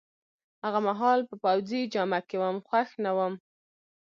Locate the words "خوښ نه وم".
2.67-3.33